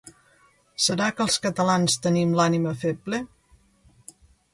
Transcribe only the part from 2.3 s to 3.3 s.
l'ànima feble?